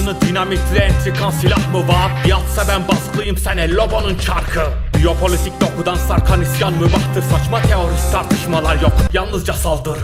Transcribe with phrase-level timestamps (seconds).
[0.00, 2.12] şarkını dinamitle entrikan silah mı var?
[2.26, 4.60] Yatsa ben baskılıyım sen el lobanın çarkı.
[4.98, 8.92] Biyopolitik dokudan sarkan isyan mübahtır Saçma teorist tartışmalar yok.
[9.12, 9.98] Yalnızca saldır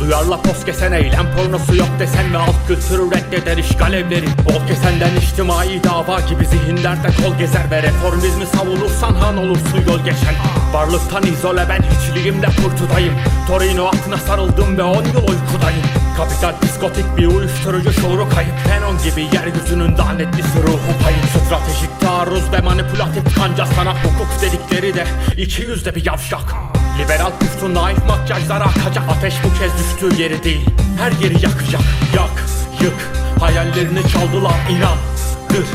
[0.00, 4.26] Duyarla poz kesen eylem pornosu yok desen ve alt kültürü reddeder işgal evleri.
[4.26, 10.34] Bol kesenden içtimai dava gibi zihinlerde kol gezer ve reformizmi savunursan han olursun yol geçen.
[10.72, 13.14] Varlıktan izole ben hiçliğimle kurtudayım.
[13.48, 15.84] Torino atına sarıldım ve on yıl uykudayım.
[16.16, 22.60] Kapital psikotik bir uyuşturucu şuuru kayıp Venom gibi yeryüzünün lanetlisi ruhu payı Stratejik taarruz ve
[22.60, 25.04] manipülatif kanca sanat hukuk dedikleri de
[25.36, 30.66] iki yüzde bir yavşak Liberal püftü naif makyajlara akacak Ateş bu kez düştüğü yeri değil.
[30.98, 31.82] Her yeri yakacak.
[32.16, 32.44] Yak,
[32.80, 32.94] yık.
[33.40, 35.66] Hayallerini çaldılar inandır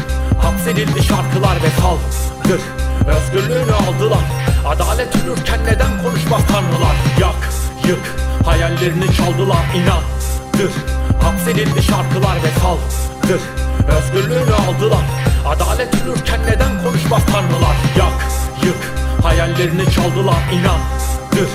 [0.42, 2.62] Hapsedildi şarkılar ve saldır.
[3.08, 4.24] Özgürlüğünü aldılar.
[4.68, 6.96] Adalet ölürken neden konuşmaz tanrılar?
[7.20, 7.50] Yak,
[7.88, 8.16] yık.
[8.46, 10.74] Hayallerini çaldılar inandır
[11.22, 13.42] Hapsedildi şarkılar ve saldır.
[13.98, 15.04] Özgürlüğünü aldılar.
[15.48, 17.76] Adalet ölürken neden konuşmaz tanrılar?
[17.98, 18.28] Yak,
[18.64, 19.00] yık.
[19.24, 20.44] Hayallerini çaldılar
[21.40, 21.50] inandır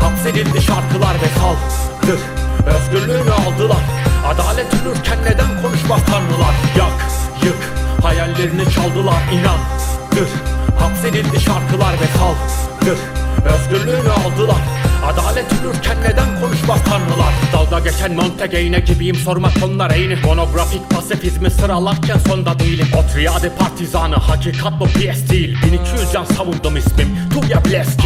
[0.00, 2.20] Hapsedildi şarkılar ve saldır
[2.66, 3.82] Özgürlüğünü aldılar.
[4.26, 6.54] Adalet ölürken neden konuşmaz tanrılar?
[6.78, 7.10] Yak,
[7.44, 10.30] yık Hayallerini çaldılar inandır
[10.78, 12.98] Hapsedildi şarkılar ve saldır
[13.44, 14.60] Özgürlüğünü aldılar.
[15.06, 17.34] Adalet ölürken neden konuşmaz tanrılar?
[17.52, 22.86] Dalga geçen Montaigne gibiyim sorma tonlar aynı Monografik pasifizmi sıralarken sonda değilim.
[22.98, 25.56] O triade partizanı hakikat bu piyes değil.
[25.66, 27.08] 1200 can savundum ismim.
[27.30, 27.99] Tuya Bleski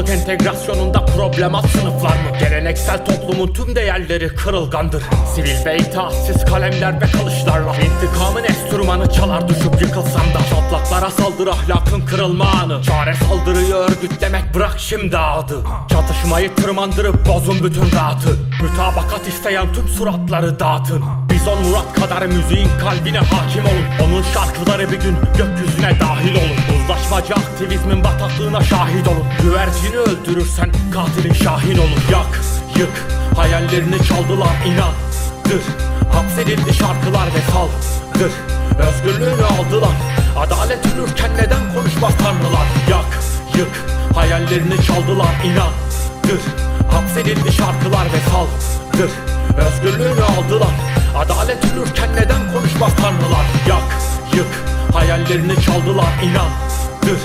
[0.00, 2.38] Varlık entegrasyonunda problemat sınıflar mı?
[2.40, 5.02] Geleneksel toplumun tüm değerleri kırılgandır.
[5.34, 12.00] Sivil ve itaatsiz kalemler ve kılıçlarla İntikamın enstrümanı çalar düşüp yıkılsam da Çatlaklara saldırı ahlakın
[12.06, 12.82] kırılma anı.
[12.82, 15.58] Çare saldırıyı örgütlemek bırak şimdi adı.
[15.90, 18.28] Çatışmayı tırmandırıp bozun bütün rahatı.
[18.62, 21.04] Mütabakat isteyen tüm suratları dağıtın.
[21.32, 23.84] Bizon Murat kadar müziğin kalbine hakim olun.
[24.04, 25.49] Onun şarkıları bir gün olun
[27.20, 32.02] Uzlaşmacı aktivizmin bataklığına şahit olun Güvercini öldürürsen katilin şahin olur.
[32.12, 32.40] Yak,
[32.76, 35.62] yık, hayallerini çaldılar inandır
[36.12, 38.32] Hapsedildi şarkılar ve saldır.
[38.78, 39.96] Özgürlüğünü aldılar.
[40.38, 42.66] Adalet ölürken neden konuşmaz tanrılar?
[42.90, 43.18] Yak,
[43.58, 46.42] yık, hayallerini çaldılar inandır
[46.90, 49.10] Hapsedildi şarkılar ve saldır.
[49.66, 50.74] Özgürlüğünü aldılar.
[51.16, 53.46] Adalet ölürken neden konuşmaz tanrılar?
[53.68, 53.98] Yak,
[54.34, 54.64] yık,
[54.94, 56.12] hayallerini çaldılar
[57.00, 57.20] inandır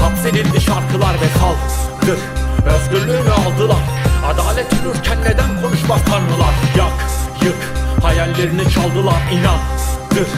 [0.00, 2.18] Hapsedildi şarkılar ve saldır
[2.66, 3.82] Özgürlüğünü aldılar.
[4.26, 6.54] Adalet ölürken neden konuşmaz tanrılar?
[6.76, 7.10] Yak,
[7.42, 10.28] yık, hayallerini çaldılar inandır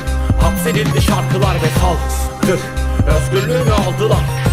[0.40, 2.60] Hapsedildi şarkılar ve saldır
[3.06, 4.51] Özgürlüğünü aldılar